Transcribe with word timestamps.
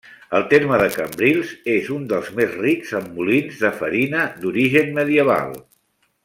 El 0.35 0.43
terme 0.51 0.77
de 0.81 0.85
Cambrils 0.93 1.51
és 1.73 1.91
un 1.97 2.07
dels 2.13 2.31
més 2.39 2.57
rics 2.63 2.95
amb 3.01 3.13
molins 3.19 3.61
de 3.67 3.73
farina 3.83 4.25
d'origen 4.43 4.91
medieval. 5.01 5.55